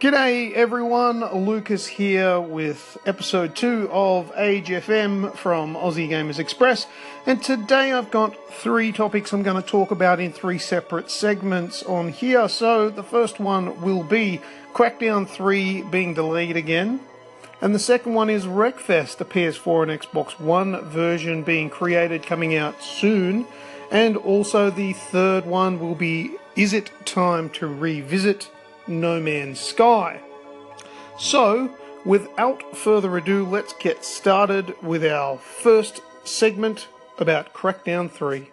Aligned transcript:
G'day 0.00 0.52
everyone, 0.54 1.20
Lucas 1.46 1.86
here 1.86 2.40
with 2.40 2.98
episode 3.06 3.54
2 3.54 3.88
of 3.92 4.32
Age 4.36 4.68
FM 4.68 5.34
from 5.36 5.76
Aussie 5.76 6.08
Gamers 6.08 6.40
Express. 6.40 6.88
And 7.26 7.40
today 7.40 7.92
I've 7.92 8.10
got 8.10 8.34
three 8.52 8.90
topics 8.90 9.32
I'm 9.32 9.44
going 9.44 9.62
to 9.62 9.66
talk 9.66 9.92
about 9.92 10.18
in 10.18 10.32
three 10.32 10.58
separate 10.58 11.10
segments 11.10 11.84
on 11.84 12.08
here. 12.08 12.48
So 12.48 12.90
the 12.90 13.04
first 13.04 13.38
one 13.38 13.80
will 13.80 14.02
be 14.02 14.40
Crackdown 14.74 15.28
3 15.28 15.82
being 15.82 16.12
delayed 16.12 16.56
again. 16.56 16.98
And 17.62 17.72
the 17.72 17.78
second 17.78 18.14
one 18.14 18.28
is 18.28 18.46
Wreckfest, 18.46 19.18
the 19.18 19.24
PS4 19.24 19.88
and 19.88 20.00
Xbox 20.02 20.38
One 20.40 20.84
version 20.86 21.44
being 21.44 21.70
created 21.70 22.24
coming 22.24 22.56
out 22.56 22.82
soon. 22.82 23.46
And 23.92 24.16
also 24.16 24.70
the 24.70 24.92
third 24.92 25.46
one 25.46 25.78
will 25.78 25.94
be 25.94 26.32
Is 26.56 26.72
it 26.72 26.90
time 27.06 27.48
to 27.50 27.68
revisit 27.68 28.50
no 28.86 29.20
Man's 29.20 29.60
Sky. 29.60 30.20
So, 31.18 31.70
without 32.04 32.76
further 32.76 33.16
ado, 33.16 33.44
let's 33.44 33.72
get 33.74 34.04
started 34.04 34.74
with 34.82 35.04
our 35.04 35.38
first 35.38 36.00
segment 36.24 36.88
about 37.18 37.52
Crackdown 37.52 38.10
3. 38.10 38.50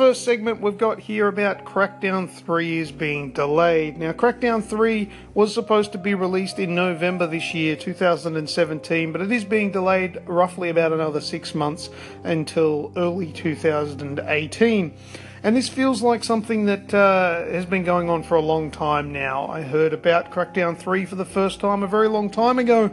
First 0.00 0.24
segment 0.24 0.62
we've 0.62 0.78
got 0.78 0.98
here 0.98 1.28
about 1.28 1.66
Crackdown 1.66 2.26
3 2.26 2.78
is 2.78 2.90
being 2.90 3.32
delayed. 3.32 3.98
Now, 3.98 4.12
Crackdown 4.12 4.64
3 4.64 5.10
was 5.34 5.52
supposed 5.52 5.92
to 5.92 5.98
be 5.98 6.14
released 6.14 6.58
in 6.58 6.74
November 6.74 7.26
this 7.26 7.52
year, 7.52 7.76
2017, 7.76 9.12
but 9.12 9.20
it 9.20 9.30
is 9.30 9.44
being 9.44 9.70
delayed 9.70 10.18
roughly 10.24 10.70
about 10.70 10.94
another 10.94 11.20
six 11.20 11.54
months 11.54 11.90
until 12.24 12.94
early 12.96 13.30
2018. 13.30 14.94
And 15.42 15.54
this 15.54 15.68
feels 15.68 16.00
like 16.00 16.24
something 16.24 16.64
that 16.64 16.94
uh, 16.94 17.44
has 17.44 17.66
been 17.66 17.84
going 17.84 18.08
on 18.08 18.22
for 18.22 18.36
a 18.36 18.40
long 18.40 18.70
time 18.70 19.12
now. 19.12 19.48
I 19.48 19.60
heard 19.60 19.92
about 19.92 20.32
Crackdown 20.32 20.78
3 20.78 21.04
for 21.04 21.16
the 21.16 21.26
first 21.26 21.60
time 21.60 21.82
a 21.82 21.86
very 21.86 22.08
long 22.08 22.30
time 22.30 22.58
ago 22.58 22.90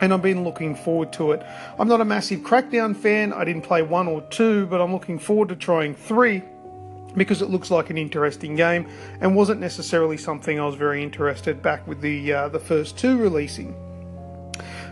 and 0.00 0.12
I've 0.12 0.22
been 0.22 0.44
looking 0.44 0.74
forward 0.74 1.12
to 1.14 1.32
it. 1.32 1.42
I'm 1.78 1.88
not 1.88 2.00
a 2.00 2.04
massive 2.04 2.40
Crackdown 2.40 2.96
fan, 2.96 3.32
I 3.32 3.44
didn't 3.44 3.62
play 3.62 3.82
one 3.82 4.08
or 4.08 4.22
two, 4.22 4.66
but 4.66 4.80
I'm 4.80 4.92
looking 4.92 5.18
forward 5.18 5.48
to 5.50 5.56
trying 5.56 5.94
three 5.94 6.42
because 7.16 7.42
it 7.42 7.48
looks 7.48 7.70
like 7.70 7.90
an 7.90 7.98
interesting 7.98 8.56
game 8.56 8.88
and 9.20 9.34
wasn't 9.34 9.60
necessarily 9.60 10.16
something 10.16 10.60
I 10.60 10.66
was 10.66 10.74
very 10.74 11.02
interested 11.02 11.62
back 11.62 11.86
with 11.86 12.00
the 12.00 12.32
uh, 12.32 12.48
the 12.48 12.60
first 12.60 12.98
two 12.98 13.16
releasing. 13.16 13.74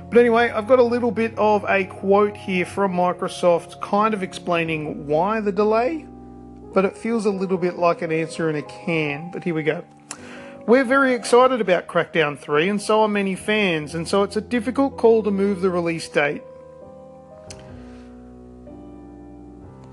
But 0.09 0.19
anyway, 0.19 0.51
I've 0.51 0.69
got 0.69 0.79
a 0.79 0.85
little 0.85 1.11
bit 1.11 1.37
of 1.37 1.65
a 1.69 1.85
quote 1.85 2.37
here 2.37 2.67
from 2.67 2.93
Microsoft 2.93 3.81
kind 3.81 4.15
of 4.15 4.23
explaining 4.23 5.07
why 5.07 5.41
the 5.41 5.53
delay, 5.53 6.07
but 6.73 6.85
it 6.85 6.97
feels 6.97 7.27
a 7.27 7.31
little 7.31 7.59
bit 7.59 7.79
like 7.79 8.03
an 8.03 8.13
answer 8.13 8.49
in 8.49 8.57
a 8.57 8.63
can. 8.63 9.31
But 9.33 9.45
here 9.45 9.55
we 9.55 9.63
go. 9.63 9.85
We're 10.67 10.85
very 10.85 11.13
excited 11.13 11.61
about 11.61 11.89
Crackdown 11.89 12.39
3, 12.39 12.71
and 12.71 12.81
so 12.81 13.03
are 13.03 13.09
many 13.09 13.35
fans, 13.35 13.95
and 13.95 14.09
so 14.09 14.23
it's 14.23 14.37
a 14.37 14.41
difficult 14.41 14.97
call 14.97 15.23
to 15.23 15.31
move 15.31 15.61
the 15.61 15.69
release 15.69 16.09
date. 16.09 16.43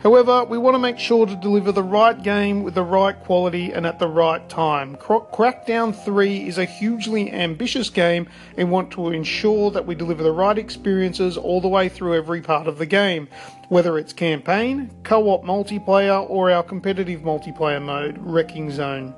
However, 0.01 0.45
we 0.45 0.57
want 0.57 0.75
to 0.75 0.79
make 0.79 0.97
sure 0.97 1.25
to 1.25 1.35
deliver 1.35 1.73
the 1.73 1.83
right 1.83 2.23
game 2.23 2.63
with 2.63 2.75
the 2.75 2.83
right 2.83 3.19
quality 3.19 3.73
and 3.73 3.85
at 3.85 3.99
the 3.99 4.07
right 4.07 4.47
time. 4.47 4.95
Crackdown 4.95 5.93
3 5.93 6.47
is 6.47 6.57
a 6.57 6.63
hugely 6.63 7.29
ambitious 7.33 7.89
game 7.89 8.29
and 8.55 8.71
want 8.71 8.91
to 8.91 9.09
ensure 9.09 9.71
that 9.71 9.85
we 9.85 9.93
deliver 9.93 10.23
the 10.23 10.31
right 10.31 10.57
experiences 10.57 11.35
all 11.35 11.59
the 11.59 11.67
way 11.67 11.89
through 11.89 12.15
every 12.15 12.39
part 12.39 12.67
of 12.67 12.77
the 12.77 12.85
game, 12.85 13.27
whether 13.67 13.97
it's 13.97 14.13
campaign, 14.13 14.89
co 15.03 15.31
op 15.31 15.43
multiplayer, 15.43 16.27
or 16.29 16.49
our 16.49 16.63
competitive 16.63 17.19
multiplayer 17.23 17.83
mode, 17.83 18.17
Wrecking 18.19 18.71
Zone. 18.71 19.13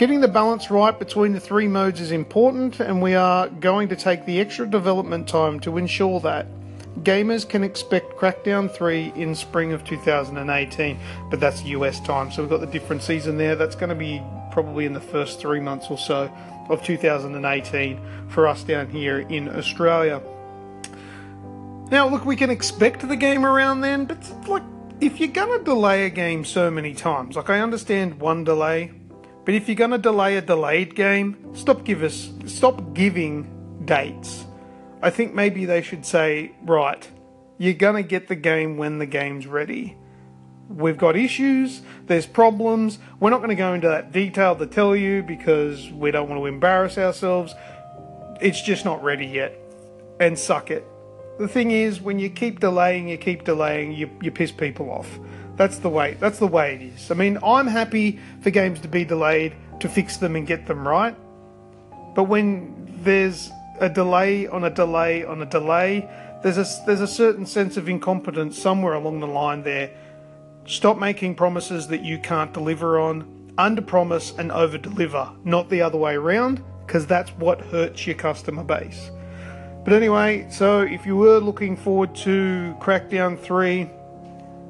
Getting 0.00 0.22
the 0.22 0.28
balance 0.28 0.70
right 0.70 0.98
between 0.98 1.34
the 1.34 1.40
three 1.40 1.68
modes 1.68 2.00
is 2.00 2.10
important, 2.10 2.80
and 2.80 3.02
we 3.02 3.14
are 3.14 3.50
going 3.50 3.90
to 3.90 3.96
take 3.96 4.24
the 4.24 4.40
extra 4.40 4.66
development 4.66 5.28
time 5.28 5.60
to 5.60 5.76
ensure 5.76 6.20
that. 6.20 6.46
Gamers 7.02 7.46
can 7.46 7.62
expect 7.62 8.16
Crackdown 8.16 8.74
3 8.74 9.12
in 9.14 9.34
spring 9.34 9.74
of 9.74 9.84
2018, 9.84 10.98
but 11.30 11.38
that's 11.38 11.62
US 11.64 12.00
time, 12.00 12.32
so 12.32 12.40
we've 12.40 12.48
got 12.48 12.60
the 12.60 12.66
different 12.66 13.02
season 13.02 13.36
there. 13.36 13.54
That's 13.56 13.74
going 13.74 13.90
to 13.90 13.94
be 13.94 14.22
probably 14.50 14.86
in 14.86 14.94
the 14.94 15.02
first 15.02 15.38
three 15.38 15.60
months 15.60 15.88
or 15.90 15.98
so 15.98 16.32
of 16.70 16.82
2018 16.82 18.00
for 18.30 18.48
us 18.48 18.64
down 18.64 18.88
here 18.88 19.18
in 19.18 19.54
Australia. 19.54 20.22
Now, 21.90 22.08
look, 22.08 22.24
we 22.24 22.36
can 22.36 22.48
expect 22.48 23.06
the 23.06 23.16
game 23.16 23.44
around 23.44 23.82
then, 23.82 24.06
but 24.06 24.48
like, 24.48 24.62
if 25.02 25.20
you're 25.20 25.28
going 25.28 25.58
to 25.58 25.62
delay 25.62 26.06
a 26.06 26.10
game 26.10 26.46
so 26.46 26.70
many 26.70 26.94
times, 26.94 27.36
like, 27.36 27.50
I 27.50 27.60
understand 27.60 28.18
one 28.18 28.44
delay, 28.44 28.92
but 29.44 29.54
if 29.54 29.68
you're 29.68 29.76
going 29.76 29.90
to 29.90 29.98
delay 29.98 30.36
a 30.36 30.42
delayed 30.42 30.94
game, 30.94 31.54
stop 31.54 31.84
give 31.84 32.02
us 32.02 32.30
stop 32.46 32.94
giving 32.94 33.82
dates. 33.84 34.44
I 35.02 35.10
think 35.10 35.34
maybe 35.34 35.64
they 35.64 35.82
should 35.82 36.04
say, 36.04 36.52
right, 36.62 37.08
you're 37.58 37.74
going 37.74 38.02
to 38.02 38.06
get 38.06 38.28
the 38.28 38.36
game 38.36 38.76
when 38.76 38.98
the 38.98 39.06
game's 39.06 39.46
ready. 39.46 39.96
We've 40.68 40.98
got 40.98 41.16
issues, 41.16 41.82
there's 42.06 42.26
problems. 42.26 42.98
We're 43.18 43.30
not 43.30 43.38
going 43.38 43.50
to 43.50 43.56
go 43.56 43.74
into 43.74 43.88
that 43.88 44.12
detail 44.12 44.54
to 44.56 44.66
tell 44.66 44.94
you 44.94 45.22
because 45.22 45.90
we 45.90 46.10
don't 46.10 46.28
want 46.28 46.40
to 46.40 46.46
embarrass 46.46 46.96
ourselves. 46.96 47.54
It's 48.40 48.62
just 48.62 48.84
not 48.84 49.02
ready 49.02 49.26
yet. 49.26 49.58
And 50.20 50.38
suck 50.38 50.70
it. 50.70 50.86
The 51.38 51.48
thing 51.48 51.70
is, 51.70 52.00
when 52.00 52.18
you 52.18 52.30
keep 52.30 52.60
delaying, 52.60 53.08
you 53.08 53.16
keep 53.16 53.44
delaying, 53.44 53.92
you, 53.92 54.10
you 54.22 54.30
piss 54.30 54.52
people 54.52 54.90
off. 54.90 55.18
That's 55.60 55.76
the 55.76 55.90
way. 55.90 56.16
That's 56.18 56.38
the 56.38 56.46
way 56.46 56.76
it 56.76 56.80
is. 56.80 57.10
I 57.10 57.14
mean, 57.14 57.36
I'm 57.44 57.66
happy 57.66 58.18
for 58.40 58.48
games 58.48 58.80
to 58.80 58.88
be 58.88 59.04
delayed 59.04 59.54
to 59.80 59.90
fix 59.90 60.16
them 60.16 60.34
and 60.34 60.46
get 60.46 60.66
them 60.66 60.88
right. 60.88 61.14
But 62.14 62.24
when 62.24 62.88
there's 63.02 63.50
a 63.78 63.90
delay 63.90 64.46
on 64.46 64.64
a 64.64 64.70
delay 64.70 65.22
on 65.22 65.42
a 65.42 65.44
delay, 65.44 66.08
there's 66.42 66.56
a 66.56 66.64
there's 66.86 67.02
a 67.02 67.06
certain 67.06 67.44
sense 67.44 67.76
of 67.76 67.90
incompetence 67.90 68.58
somewhere 68.58 68.94
along 68.94 69.20
the 69.20 69.26
line 69.26 69.62
there. 69.62 69.90
Stop 70.64 70.96
making 70.96 71.34
promises 71.34 71.88
that 71.88 72.02
you 72.02 72.18
can't 72.18 72.54
deliver 72.54 72.98
on. 72.98 73.52
Under 73.58 73.82
promise 73.82 74.32
and 74.38 74.50
over 74.50 74.78
deliver, 74.78 75.30
not 75.44 75.68
the 75.68 75.82
other 75.82 75.98
way 75.98 76.14
around, 76.14 76.64
because 76.86 77.06
that's 77.06 77.32
what 77.32 77.60
hurts 77.60 78.06
your 78.06 78.16
customer 78.16 78.64
base. 78.64 79.10
But 79.84 79.92
anyway, 79.92 80.46
so 80.50 80.80
if 80.80 81.04
you 81.04 81.16
were 81.16 81.38
looking 81.38 81.76
forward 81.76 82.14
to 82.16 82.74
Crackdown 82.80 83.38
3, 83.38 83.90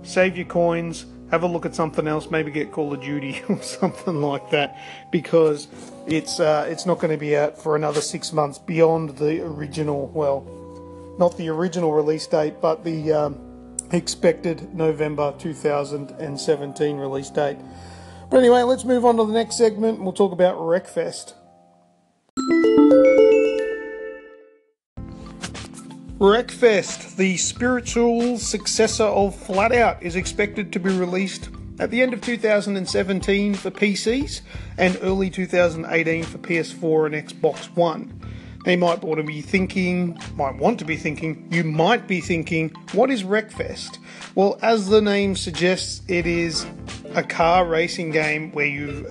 save 0.03 0.37
your 0.37 0.47
coins, 0.47 1.07
have 1.31 1.43
a 1.43 1.47
look 1.47 1.65
at 1.65 1.75
something 1.75 2.07
else, 2.07 2.31
maybe 2.31 2.51
get 2.51 2.73
Call 2.73 2.93
of 2.93 3.01
Duty 3.01 3.43
or 3.49 3.63
something 3.63 4.21
like 4.21 4.51
that, 4.51 4.79
because 5.11 5.69
it's 6.07 6.41
uh, 6.41 6.67
it's 6.69 6.87
not 6.87 6.99
going 6.99 7.13
to 7.13 7.19
be 7.19 7.37
out 7.37 7.57
for 7.61 7.77
another 7.77 8.01
six 8.01 8.33
months 8.33 8.59
beyond 8.59 9.17
the 9.19 9.43
original. 9.43 10.09
Well, 10.09 10.47
not 11.19 11.37
the 11.37 11.49
original 11.49 11.93
release 11.93 12.27
date, 12.27 12.55
but 12.61 12.85
the 12.85 13.13
um, 13.13 13.77
expected 13.93 14.75
November 14.75 15.35
2017 15.39 16.97
release 16.97 17.31
date. 17.31 17.59
But 18.31 18.39
anyway, 18.39 18.63
let's 18.63 18.85
move 18.85 19.05
on 19.05 19.17
to 19.17 19.25
the 19.25 19.33
next 19.33 19.57
segment. 19.57 20.01
We'll 20.01 20.13
talk 20.13 20.33
about 20.33 20.57
Wreckfest. 20.57 21.35
Wreckfest, 26.21 27.17
the 27.17 27.39
spiritual 27.39 28.37
successor 28.37 29.05
of 29.05 29.35
Flatout, 29.35 30.03
is 30.03 30.17
expected 30.17 30.71
to 30.75 30.79
be 30.79 30.91
released 30.91 31.49
at 31.79 31.91
the 31.91 32.03
end 32.03 32.13
of 32.13 32.21
2017 32.21 33.55
for 33.55 33.71
PCs 33.71 34.43
and 34.77 34.99
early 35.01 35.31
2018 35.31 36.25
for 36.25 36.37
PS4 36.37 37.07
and 37.07 37.15
Xbox 37.27 37.75
One. 37.75 38.21
They 38.67 38.77
might 38.77 39.03
want 39.03 39.17
to 39.17 39.25
be 39.25 39.41
thinking, 39.41 40.21
might 40.35 40.57
want 40.57 40.79
to 40.81 40.85
be 40.85 40.99
thinking, 40.99 41.49
you 41.51 41.65
might 41.65 42.07
be 42.07 42.21
thinking, 42.21 42.69
what 42.93 43.11
is 43.11 43.23
Wreckfest? 43.23 43.97
Well, 44.35 44.59
as 44.61 44.91
the 44.91 45.01
name 45.01 45.37
suggests, 45.37 46.03
it 46.07 46.27
is 46.27 46.67
a 47.15 47.23
car 47.23 47.65
racing 47.65 48.11
game 48.11 48.53
where 48.53 48.67
you 48.67 49.09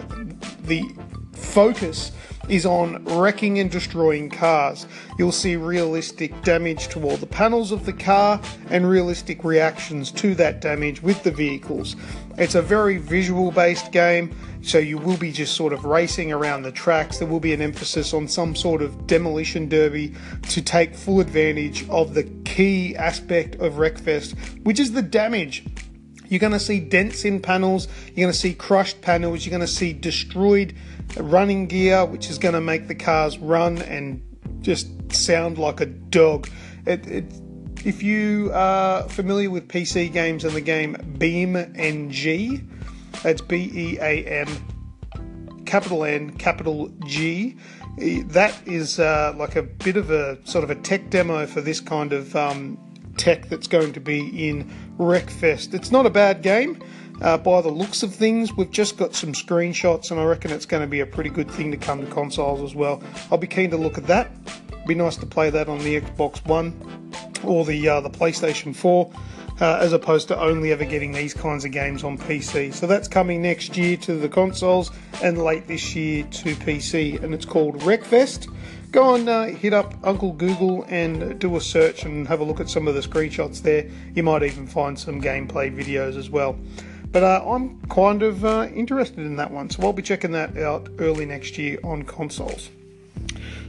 the 0.61 0.83
focus 1.33 2.11
is 2.49 2.65
on 2.65 3.03
wrecking 3.05 3.59
and 3.59 3.69
destroying 3.71 4.29
cars. 4.29 4.87
You'll 5.17 5.31
see 5.31 5.55
realistic 5.55 6.41
damage 6.41 6.87
to 6.89 7.03
all 7.03 7.17
the 7.17 7.25
panels 7.25 7.71
of 7.71 7.85
the 7.85 7.93
car 7.93 8.41
and 8.69 8.89
realistic 8.89 9.43
reactions 9.43 10.11
to 10.13 10.35
that 10.35 10.61
damage 10.61 11.01
with 11.01 11.23
the 11.23 11.31
vehicles. 11.31 11.95
It's 12.37 12.55
a 12.55 12.61
very 12.61 12.97
visual 12.97 13.51
based 13.51 13.91
game, 13.91 14.35
so 14.61 14.77
you 14.77 14.97
will 14.97 15.17
be 15.17 15.31
just 15.31 15.55
sort 15.55 15.73
of 15.73 15.85
racing 15.85 16.31
around 16.31 16.63
the 16.63 16.71
tracks. 16.71 17.19
There 17.19 17.27
will 17.27 17.39
be 17.39 17.53
an 17.53 17.61
emphasis 17.61 18.13
on 18.13 18.27
some 18.27 18.55
sort 18.55 18.81
of 18.81 19.07
demolition 19.07 19.67
derby 19.67 20.13
to 20.49 20.61
take 20.61 20.95
full 20.95 21.19
advantage 21.19 21.87
of 21.89 22.13
the 22.13 22.23
key 22.45 22.95
aspect 22.95 23.55
of 23.55 23.73
Wreckfest, 23.73 24.37
which 24.63 24.79
is 24.79 24.93
the 24.93 25.01
damage 25.01 25.65
You're 26.29 26.39
going 26.39 26.53
to 26.53 26.59
see 26.59 26.79
dents 26.79 27.25
in 27.25 27.41
panels, 27.41 27.87
you're 28.07 28.25
going 28.25 28.33
to 28.33 28.39
see 28.39 28.53
crushed 28.53 29.01
panels, 29.01 29.45
you're 29.45 29.51
going 29.51 29.61
to 29.61 29.67
see 29.67 29.93
destroyed 29.93 30.75
running 31.17 31.65
gear, 31.65 32.05
which 32.05 32.29
is 32.29 32.37
going 32.37 32.53
to 32.53 32.61
make 32.61 32.87
the 32.87 32.95
cars 32.95 33.37
run 33.39 33.81
and 33.81 34.23
just 34.61 34.87
sound 35.11 35.57
like 35.57 35.81
a 35.81 35.87
dog. 35.87 36.47
It, 36.85 37.05
it, 37.07 37.25
if 37.85 38.03
you 38.03 38.51
are 38.53 39.03
familiar 39.09 39.49
with 39.49 39.67
PC 39.67 40.11
games 40.11 40.43
and 40.43 40.53
the 40.53 40.61
game 40.61 40.95
Beam 41.17 41.55
NG, 41.55 42.67
that's 43.23 43.41
B 43.41 43.71
E 43.73 43.97
A 43.99 44.23
M, 44.25 45.63
capital 45.65 46.03
N, 46.03 46.31
capital 46.31 46.91
G. 47.05 47.57
That 47.97 48.55
is 48.65 48.99
uh, 48.99 49.33
like 49.35 49.55
a 49.55 49.63
bit 49.63 49.97
of 49.97 50.11
a 50.11 50.37
sort 50.45 50.63
of 50.63 50.69
a 50.69 50.75
tech 50.75 51.09
demo 51.09 51.45
for 51.45 51.61
this 51.61 51.79
kind 51.79 52.13
of 52.13 52.35
um, 52.35 52.77
tech 53.19 53.49
that's 53.49 53.67
going 53.67 53.93
to 53.93 53.99
be 53.99 54.49
in 54.49 54.71
Wreckfest. 54.97 55.73
It's 55.73 55.91
not 55.91 56.05
a 56.05 56.09
bad 56.09 56.41
game. 56.41 56.81
Uh, 57.21 57.37
by 57.37 57.61
the 57.61 57.69
looks 57.69 58.01
of 58.01 58.15
things, 58.15 58.53
we've 58.53 58.71
just 58.71 58.97
got 58.97 59.13
some 59.13 59.33
screenshots, 59.33 60.09
and 60.09 60.19
I 60.19 60.23
reckon 60.23 60.51
it's 60.51 60.65
going 60.65 60.81
to 60.81 60.87
be 60.87 61.01
a 61.01 61.05
pretty 61.05 61.29
good 61.29 61.51
thing 61.51 61.69
to 61.71 61.77
come 61.77 61.99
to 61.99 62.11
consoles 62.11 62.61
as 62.61 62.73
well. 62.73 63.03
I'll 63.29 63.37
be 63.37 63.45
keen 63.45 63.69
to 63.71 63.77
look 63.77 63.97
at 63.97 64.07
that. 64.07 64.31
Be 64.89 64.95
nice 64.95 65.17
to 65.17 65.27
play 65.27 65.51
that 65.51 65.69
on 65.69 65.77
the 65.77 66.01
Xbox 66.01 66.43
One 66.47 66.73
or 67.43 67.63
the 67.63 67.87
uh, 67.87 68.01
the 68.01 68.09
PlayStation 68.09 68.75
4, 68.75 69.11
uh, 69.61 69.77
as 69.79 69.93
opposed 69.93 70.27
to 70.29 70.41
only 70.41 70.71
ever 70.71 70.83
getting 70.83 71.11
these 71.11 71.31
kinds 71.31 71.63
of 71.63 71.69
games 71.69 72.03
on 72.03 72.17
PC. 72.17 72.73
So 72.73 72.87
that's 72.87 73.07
coming 73.07 73.39
next 73.39 73.77
year 73.77 73.97
to 73.97 74.15
the 74.15 74.27
consoles, 74.27 74.89
and 75.21 75.37
late 75.37 75.67
this 75.67 75.95
year 75.95 76.23
to 76.23 76.55
PC, 76.55 77.21
and 77.21 77.35
it's 77.35 77.45
called 77.45 77.75
Wreckfest 77.81 78.51
go 78.89 79.13
on, 79.13 79.29
uh, 79.29 79.45
hit 79.45 79.71
up 79.75 79.93
Uncle 80.03 80.31
Google 80.31 80.83
and 80.89 81.37
do 81.37 81.55
a 81.55 81.61
search 81.61 82.05
and 82.05 82.27
have 82.27 82.39
a 82.39 82.43
look 82.43 82.59
at 82.59 82.67
some 82.67 82.87
of 82.87 82.95
the 82.95 83.01
screenshots 83.01 83.61
there. 83.61 83.87
You 84.15 84.23
might 84.23 84.41
even 84.41 84.65
find 84.65 84.97
some 84.97 85.21
gameplay 85.21 85.71
videos 85.71 86.17
as 86.17 86.31
well. 86.31 86.57
But 87.11 87.21
uh, 87.21 87.43
I'm 87.47 87.79
kind 87.89 88.23
of 88.23 88.43
uh, 88.43 88.69
interested 88.73 89.19
in 89.19 89.35
that 89.35 89.51
one, 89.51 89.69
so 89.69 89.83
I'll 89.83 89.93
be 89.93 90.01
checking 90.01 90.31
that 90.31 90.57
out 90.57 90.89
early 90.97 91.27
next 91.27 91.59
year 91.59 91.77
on 91.83 92.01
consoles. 92.01 92.71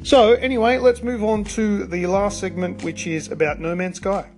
So, 0.03 0.33
anyway, 0.33 0.79
let's 0.79 1.03
move 1.03 1.23
on 1.23 1.45
to 1.45 1.85
the 1.85 2.07
last 2.07 2.41
segment, 2.41 2.83
which 2.83 3.07
is 3.07 3.31
about 3.31 3.61
No 3.61 3.75
Man's 3.75 3.99
Sky. 3.99 4.31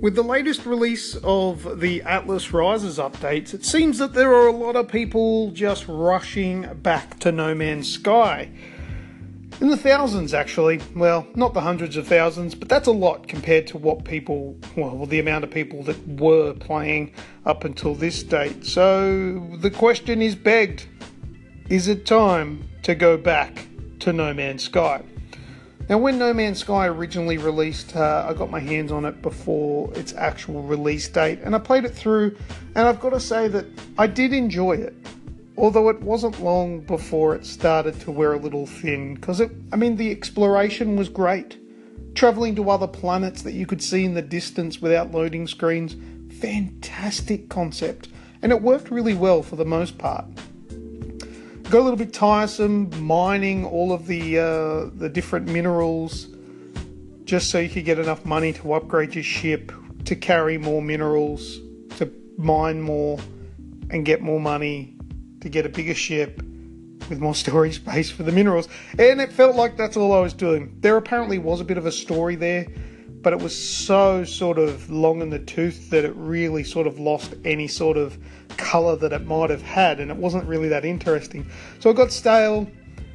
With 0.00 0.14
the 0.14 0.22
latest 0.22 0.66
release 0.66 1.16
of 1.22 1.80
the 1.80 2.02
Atlas 2.02 2.52
Rises 2.52 2.98
updates, 2.98 3.54
it 3.54 3.64
seems 3.64 3.98
that 3.98 4.14
there 4.14 4.32
are 4.34 4.46
a 4.46 4.52
lot 4.52 4.76
of 4.76 4.88
people 4.88 5.50
just 5.50 5.86
rushing 5.88 6.74
back 6.74 7.18
to 7.20 7.32
No 7.32 7.54
Man's 7.54 7.92
Sky. 7.92 8.50
In 9.62 9.68
the 9.68 9.76
thousands, 9.76 10.34
actually. 10.34 10.80
Well, 10.96 11.24
not 11.36 11.54
the 11.54 11.60
hundreds 11.60 11.96
of 11.96 12.08
thousands, 12.08 12.52
but 12.52 12.68
that's 12.68 12.88
a 12.88 12.92
lot 12.92 13.28
compared 13.28 13.68
to 13.68 13.78
what 13.78 14.04
people, 14.04 14.56
well, 14.76 15.06
the 15.06 15.20
amount 15.20 15.44
of 15.44 15.52
people 15.52 15.84
that 15.84 16.20
were 16.20 16.52
playing 16.52 17.12
up 17.46 17.62
until 17.62 17.94
this 17.94 18.24
date. 18.24 18.64
So 18.66 19.38
the 19.60 19.70
question 19.70 20.20
is 20.20 20.34
begged 20.34 20.88
is 21.68 21.86
it 21.86 22.06
time 22.06 22.68
to 22.82 22.96
go 22.96 23.16
back 23.16 23.68
to 24.00 24.12
No 24.12 24.34
Man's 24.34 24.64
Sky? 24.64 25.04
Now, 25.88 25.98
when 25.98 26.18
No 26.18 26.34
Man's 26.34 26.58
Sky 26.58 26.88
originally 26.88 27.38
released, 27.38 27.94
uh, 27.94 28.26
I 28.28 28.34
got 28.34 28.50
my 28.50 28.58
hands 28.58 28.90
on 28.90 29.04
it 29.04 29.22
before 29.22 29.94
its 29.94 30.12
actual 30.14 30.62
release 30.62 31.06
date, 31.06 31.38
and 31.44 31.54
I 31.54 31.60
played 31.60 31.84
it 31.84 31.94
through, 31.94 32.36
and 32.74 32.88
I've 32.88 32.98
got 32.98 33.10
to 33.10 33.20
say 33.20 33.46
that 33.46 33.66
I 33.96 34.08
did 34.08 34.32
enjoy 34.32 34.72
it. 34.72 34.96
Although 35.56 35.90
it 35.90 36.00
wasn't 36.00 36.42
long 36.42 36.80
before 36.80 37.34
it 37.34 37.44
started 37.44 38.00
to 38.00 38.10
wear 38.10 38.32
a 38.32 38.38
little 38.38 38.66
thin, 38.66 39.14
because 39.14 39.40
it, 39.40 39.50
I 39.72 39.76
mean, 39.76 39.96
the 39.96 40.10
exploration 40.10 40.96
was 40.96 41.08
great. 41.08 41.58
Traveling 42.14 42.54
to 42.56 42.70
other 42.70 42.86
planets 42.86 43.42
that 43.42 43.52
you 43.52 43.66
could 43.66 43.82
see 43.82 44.04
in 44.04 44.14
the 44.14 44.22
distance 44.22 44.80
without 44.80 45.12
loading 45.12 45.46
screens, 45.46 45.96
fantastic 46.40 47.48
concept, 47.48 48.08
and 48.40 48.50
it 48.50 48.62
worked 48.62 48.90
really 48.90 49.14
well 49.14 49.42
for 49.42 49.56
the 49.56 49.64
most 49.64 49.98
part. 49.98 50.24
Got 51.64 51.80
a 51.80 51.84
little 51.84 51.96
bit 51.96 52.12
tiresome 52.12 52.90
mining 53.02 53.64
all 53.64 53.92
of 53.92 54.06
the 54.06 54.38
uh, 54.38 54.90
the 54.94 55.08
different 55.08 55.48
minerals 55.48 56.28
just 57.24 57.50
so 57.50 57.58
you 57.58 57.68
could 57.70 57.86
get 57.86 57.98
enough 57.98 58.26
money 58.26 58.52
to 58.52 58.74
upgrade 58.74 59.14
your 59.14 59.24
ship 59.24 59.72
to 60.04 60.14
carry 60.14 60.58
more 60.58 60.82
minerals 60.82 61.60
to 61.96 62.12
mine 62.36 62.82
more 62.82 63.18
and 63.88 64.04
get 64.04 64.20
more 64.20 64.40
money 64.40 64.91
to 65.42 65.48
get 65.48 65.66
a 65.66 65.68
bigger 65.68 65.94
ship 65.94 66.42
with 67.08 67.20
more 67.20 67.34
storage 67.34 67.76
space 67.76 68.10
for 68.10 68.22
the 68.22 68.32
minerals 68.32 68.68
and 68.98 69.20
it 69.20 69.30
felt 69.30 69.54
like 69.54 69.76
that's 69.76 69.96
all 69.96 70.12
I 70.12 70.20
was 70.20 70.32
doing 70.32 70.76
there 70.80 70.96
apparently 70.96 71.38
was 71.38 71.60
a 71.60 71.64
bit 71.64 71.76
of 71.76 71.86
a 71.86 71.92
story 71.92 72.36
there 72.36 72.66
but 73.22 73.32
it 73.32 73.40
was 73.40 73.56
so 73.56 74.24
sort 74.24 74.58
of 74.58 74.90
long 74.90 75.22
in 75.22 75.30
the 75.30 75.38
tooth 75.38 75.90
that 75.90 76.04
it 76.04 76.14
really 76.16 76.64
sort 76.64 76.86
of 76.86 76.98
lost 76.98 77.34
any 77.44 77.68
sort 77.68 77.96
of 77.96 78.18
colour 78.56 78.96
that 78.96 79.12
it 79.12 79.26
might 79.26 79.50
have 79.50 79.62
had, 79.62 80.00
and 80.00 80.10
it 80.10 80.16
wasn't 80.16 80.44
really 80.44 80.68
that 80.68 80.84
interesting. 80.84 81.46
So 81.78 81.90
it 81.90 81.94
got 81.94 82.12
stale. 82.12 82.68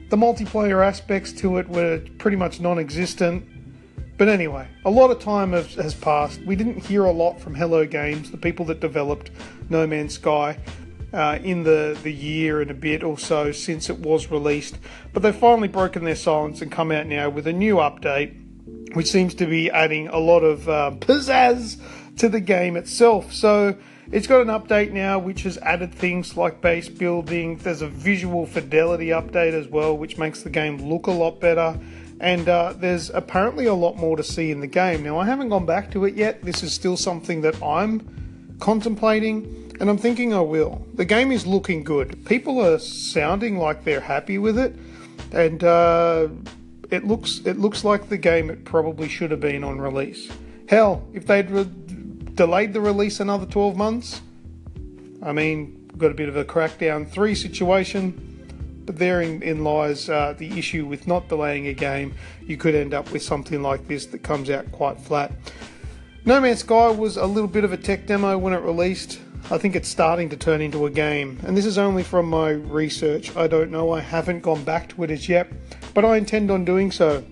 The 0.09 0.17
multiplayer 0.17 0.85
aspects 0.85 1.33
to 1.33 1.57
it 1.57 1.67
were 1.67 2.01
pretty 2.17 2.37
much 2.37 2.61
non 2.61 2.79
existent. 2.79 3.45
But 4.17 4.29
anyway, 4.29 4.67
a 4.83 4.89
lot 4.89 5.11
of 5.11 5.19
time 5.19 5.51
has, 5.51 5.75
has, 5.75 5.93
passed. 5.93 6.41
We 6.41 6.55
didn't 6.55 6.83
hear 6.83 7.05
a 7.05 7.11
lot 7.11 7.39
from 7.39 7.53
Hello 7.53 7.85
Games, 7.85 8.31
the 8.31 8.37
people 8.37 8.65
that 8.65 8.79
developed 8.79 9.29
No 9.69 9.85
Man's 9.85 10.15
Sky, 10.15 10.57
uh, 11.13 11.39
in 11.41 11.63
the, 11.63 11.97
the 12.03 12.13
year 12.13 12.61
and 12.61 12.71
a 12.71 12.73
bit 12.73 13.03
or 13.03 13.17
so 13.17 13.51
since 13.51 13.89
it 13.89 13.99
was 13.99 14.29
released. 14.29 14.77
But 15.13 15.23
they've 15.23 15.35
finally 15.35 15.67
broken 15.67 16.03
their 16.03 16.15
silence 16.15 16.61
and 16.61 16.71
come 16.71 16.91
out 16.91 17.07
now 17.07 17.29
with 17.29 17.47
a 17.47 17.53
new 17.53 17.75
update 17.75 18.43
which 18.93 19.11
seems 19.11 19.35
to 19.35 19.45
be 19.45 19.69
adding 19.69 20.07
a 20.07 20.17
lot 20.17 20.39
of 20.39 20.67
uh, 20.67 20.91
pizzazz 20.99 21.79
to 22.17 22.29
the 22.29 22.39
game 22.39 22.75
itself. 22.75 23.33
So 23.33 23.77
it's 24.11 24.27
got 24.27 24.41
an 24.41 24.47
update 24.47 24.91
now 24.91 25.19
which 25.19 25.43
has 25.43 25.57
added 25.59 25.93
things 25.93 26.37
like 26.37 26.61
base 26.61 26.89
building. 26.89 27.57
There's 27.57 27.81
a 27.81 27.87
visual 27.87 28.45
fidelity 28.45 29.07
update 29.09 29.53
as 29.53 29.67
well, 29.67 29.97
which 29.97 30.17
makes 30.17 30.41
the 30.41 30.49
game 30.49 30.77
look 30.89 31.07
a 31.07 31.11
lot 31.11 31.39
better. 31.39 31.79
And 32.19 32.49
uh, 32.49 32.73
there's 32.73 33.11
apparently 33.11 33.67
a 33.67 33.73
lot 33.75 33.97
more 33.97 34.17
to 34.17 34.23
see 34.23 34.49
in 34.49 34.59
the 34.59 34.67
game. 34.67 35.03
Now, 35.03 35.19
I 35.19 35.25
haven't 35.25 35.49
gone 35.49 35.67
back 35.67 35.91
to 35.91 36.05
it 36.05 36.15
yet. 36.15 36.41
This 36.41 36.63
is 36.63 36.73
still 36.73 36.97
something 36.97 37.41
that 37.41 37.61
I'm 37.61 38.55
contemplating, 38.59 39.66
and 39.79 39.89
I'm 39.89 39.97
thinking 39.97 40.33
I 40.33 40.41
will. 40.41 40.85
The 40.93 41.05
game 41.05 41.31
is 41.31 41.45
looking 41.45 41.83
good. 41.83 42.25
People 42.25 42.59
are 42.59 42.79
sounding 42.79 43.57
like 43.57 43.83
they're 43.83 43.99
happy 43.99 44.37
with 44.37 44.57
it, 44.57 44.75
and 45.31 45.63
uh, 45.63 46.27
it 46.89 47.05
looks 47.05 47.41
it 47.45 47.57
looks 47.57 47.83
like 47.83 48.09
the 48.09 48.17
game 48.17 48.49
it 48.49 48.65
probably 48.65 49.07
should 49.07 49.31
have 49.31 49.39
been 49.39 49.63
on 49.63 49.79
release. 49.79 50.31
Hell, 50.67 51.07
if 51.13 51.25
they'd 51.25 51.49
re- 51.49 51.69
delayed 52.33 52.73
the 52.73 52.81
release 52.81 53.19
another 53.19 53.45
12 53.45 53.75
months, 53.77 54.21
I 55.23 55.31
mean, 55.31 55.89
got 55.97 56.11
a 56.11 56.13
bit 56.13 56.29
of 56.29 56.37
a 56.37 56.45
Crackdown 56.45 57.09
3 57.09 57.35
situation, 57.35 58.83
but 58.85 58.97
therein 58.97 59.41
in 59.41 59.63
lies 59.63 60.09
uh, 60.09 60.33
the 60.37 60.57
issue 60.57 60.85
with 60.85 61.07
not 61.07 61.29
delaying 61.29 61.67
a 61.67 61.73
game. 61.73 62.13
You 62.45 62.57
could 62.57 62.75
end 62.75 62.93
up 62.93 63.11
with 63.11 63.23
something 63.23 63.61
like 63.61 63.87
this 63.87 64.05
that 64.07 64.23
comes 64.23 64.49
out 64.49 64.71
quite 64.71 64.99
flat. 64.99 65.31
No 66.25 66.41
Man's 66.41 66.59
Sky 66.59 66.89
was 66.89 67.15
a 67.17 67.25
little 67.25 67.47
bit 67.47 67.63
of 67.63 67.71
a 67.71 67.77
tech 67.77 68.05
demo 68.05 68.37
when 68.37 68.53
it 68.53 68.57
released. 68.57 69.19
I 69.49 69.57
think 69.57 69.75
it's 69.77 69.87
starting 69.87 70.27
to 70.29 70.37
turn 70.37 70.59
into 70.59 70.85
a 70.85 70.89
game, 70.89 71.39
and 71.45 71.55
this 71.55 71.65
is 71.65 71.77
only 71.77 72.03
from 72.03 72.29
my 72.29 72.49
research. 72.49 73.33
I 73.35 73.47
don't 73.47 73.71
know, 73.71 73.93
I 73.93 74.01
haven't 74.01 74.41
gone 74.41 74.63
back 74.63 74.89
to 74.89 75.03
it 75.03 75.11
as 75.11 75.29
yet, 75.29 75.51
but 75.93 76.03
I 76.03 76.17
intend 76.17 76.51
on 76.51 76.65
doing 76.65 76.91
so. 76.91 77.23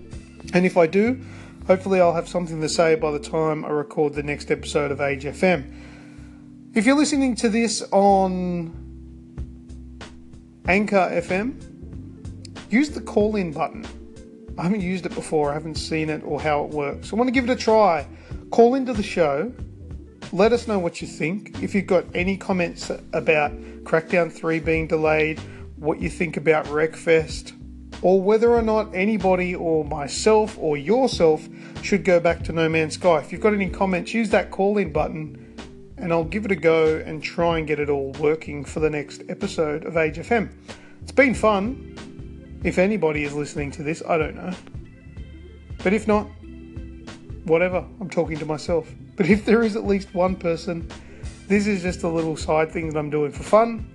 And 0.54 0.64
if 0.64 0.78
I 0.78 0.86
do, 0.86 1.20
hopefully 1.66 2.00
I'll 2.00 2.14
have 2.14 2.28
something 2.28 2.60
to 2.62 2.68
say 2.68 2.94
by 2.94 3.10
the 3.10 3.18
time 3.18 3.64
I 3.64 3.68
record 3.68 4.14
the 4.14 4.22
next 4.22 4.50
episode 4.50 4.90
of 4.90 5.00
Age 5.00 5.24
FM. 5.24 5.70
If 6.74 6.86
you're 6.86 6.96
listening 6.96 7.34
to 7.36 7.48
this 7.48 7.82
on 7.92 8.72
Anchor 10.68 11.10
FM, 11.12 11.60
use 12.70 12.90
the 12.90 13.00
call 13.00 13.36
in 13.36 13.52
button. 13.52 13.86
I 14.56 14.62
haven't 14.62 14.80
used 14.80 15.04
it 15.04 15.14
before, 15.14 15.50
I 15.50 15.54
haven't 15.54 15.74
seen 15.74 16.08
it 16.08 16.22
or 16.24 16.40
how 16.40 16.64
it 16.64 16.70
works. 16.70 17.12
I 17.12 17.16
want 17.16 17.28
to 17.28 17.32
give 17.32 17.44
it 17.44 17.50
a 17.50 17.56
try. 17.56 18.06
Call 18.50 18.74
into 18.74 18.94
the 18.94 19.02
show 19.02 19.52
let 20.32 20.52
us 20.52 20.66
know 20.66 20.78
what 20.78 21.00
you 21.00 21.06
think. 21.06 21.62
If 21.62 21.74
you've 21.74 21.86
got 21.86 22.04
any 22.14 22.36
comments 22.36 22.90
about 23.12 23.52
Crackdown 23.84 24.32
3 24.32 24.60
being 24.60 24.86
delayed, 24.86 25.40
what 25.76 26.00
you 26.00 26.08
think 26.08 26.36
about 26.36 26.66
Wreckfest, 26.66 27.52
or 28.02 28.20
whether 28.20 28.50
or 28.50 28.62
not 28.62 28.94
anybody 28.94 29.54
or 29.54 29.84
myself 29.84 30.58
or 30.58 30.76
yourself 30.76 31.48
should 31.82 32.04
go 32.04 32.20
back 32.20 32.42
to 32.44 32.52
No 32.52 32.68
Man's 32.68 32.94
Sky. 32.94 33.18
If 33.18 33.32
you've 33.32 33.40
got 33.40 33.54
any 33.54 33.70
comments, 33.70 34.12
use 34.12 34.30
that 34.30 34.50
call 34.50 34.78
in 34.78 34.92
button 34.92 35.42
and 35.98 36.12
I'll 36.12 36.24
give 36.24 36.44
it 36.44 36.52
a 36.52 36.56
go 36.56 36.96
and 36.98 37.22
try 37.22 37.58
and 37.58 37.66
get 37.66 37.80
it 37.80 37.88
all 37.88 38.12
working 38.20 38.64
for 38.64 38.80
the 38.80 38.90
next 38.90 39.22
episode 39.28 39.84
of 39.84 39.96
Age 39.96 40.18
FM. 40.18 40.52
It's 41.02 41.12
been 41.12 41.34
fun. 41.34 42.60
If 42.64 42.78
anybody 42.78 43.24
is 43.24 43.32
listening 43.32 43.70
to 43.72 43.82
this, 43.82 44.02
I 44.06 44.18
don't 44.18 44.34
know. 44.34 44.52
But 45.82 45.92
if 45.92 46.06
not, 46.06 46.24
whatever, 47.44 47.86
I'm 48.00 48.10
talking 48.10 48.38
to 48.38 48.46
myself. 48.46 48.92
But 49.16 49.26
if 49.26 49.44
there 49.44 49.62
is 49.62 49.76
at 49.76 49.86
least 49.86 50.14
one 50.14 50.36
person 50.36 50.88
This 51.48 51.68
is 51.68 51.82
just 51.82 52.02
a 52.02 52.08
little 52.08 52.36
side 52.36 52.72
thing 52.72 52.92
that 52.92 52.98
I'm 52.98 53.08
doing 53.08 53.30
for 53.30 53.44
fun. 53.44 53.88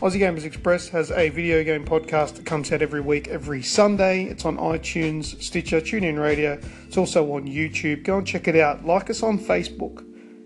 Aussie 0.00 0.18
Gamers 0.18 0.44
Express 0.44 0.88
has 0.88 1.10
a 1.10 1.28
video 1.28 1.62
game 1.62 1.84
podcast 1.84 2.36
that 2.36 2.46
comes 2.46 2.72
out 2.72 2.80
every 2.80 3.02
week, 3.02 3.28
every 3.28 3.62
Sunday. 3.62 4.24
It's 4.24 4.46
on 4.46 4.56
iTunes, 4.56 5.40
Stitcher, 5.42 5.82
TuneIn 5.82 6.18
Radio. 6.18 6.58
It's 6.86 6.96
also 6.96 7.30
on 7.34 7.46
YouTube. 7.46 8.02
Go 8.02 8.16
and 8.16 8.26
check 8.26 8.48
it 8.48 8.56
out. 8.56 8.86
Like 8.86 9.10
us 9.10 9.22
on 9.22 9.38
Facebook. 9.38 10.04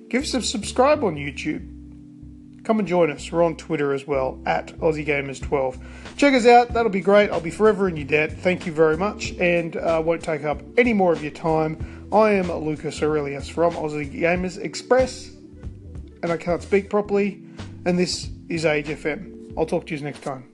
Give 0.08 0.22
us 0.22 0.34
a 0.34 0.42
subscribe 0.42 1.04
on 1.04 1.14
YouTube. 1.14 1.74
Come 2.64 2.80
and 2.80 2.88
join 2.88 3.12
us. 3.12 3.30
We're 3.30 3.44
on 3.44 3.56
Twitter 3.56 3.94
as 3.94 4.06
well, 4.06 4.42
at 4.44 4.76
AussieGamers12. 4.78 5.80
Check 6.16 6.34
us 6.34 6.46
out. 6.46 6.72
That'll 6.72 6.90
be 6.90 7.00
great. 7.00 7.30
I'll 7.30 7.40
be 7.40 7.50
forever 7.50 7.88
in 7.88 7.96
your 7.96 8.06
debt. 8.06 8.32
Thank 8.32 8.66
you 8.66 8.72
very 8.72 8.96
much, 8.96 9.32
and 9.38 9.76
uh, 9.76 10.02
won't 10.04 10.22
take 10.22 10.44
up 10.44 10.60
any 10.76 10.92
more 10.92 11.12
of 11.12 11.22
your 11.22 11.32
time. 11.32 11.97
I 12.10 12.30
am 12.30 12.50
Lucas 12.50 13.02
Aurelius 13.02 13.50
from 13.50 13.74
Aussie 13.74 14.10
Gamers 14.10 14.56
Express, 14.56 15.28
and 16.22 16.32
I 16.32 16.38
can't 16.38 16.62
speak 16.62 16.88
properly, 16.88 17.42
and 17.84 17.98
this 17.98 18.30
is 18.48 18.64
Age 18.64 18.86
FM. 18.86 19.52
I'll 19.58 19.66
talk 19.66 19.86
to 19.88 19.94
you 19.94 20.00
next 20.00 20.22
time. 20.22 20.48